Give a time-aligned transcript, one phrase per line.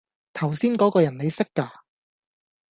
[0.33, 1.69] 頭先嗰個人你識㗎？